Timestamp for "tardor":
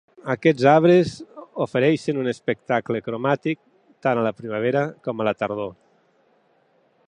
5.43-5.73